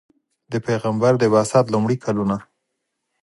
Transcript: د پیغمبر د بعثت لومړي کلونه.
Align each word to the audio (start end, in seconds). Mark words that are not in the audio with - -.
د 0.51 0.53
پیغمبر 0.67 1.13
د 1.19 1.23
بعثت 1.33 1.65
لومړي 1.73 1.97
کلونه. 2.05 2.37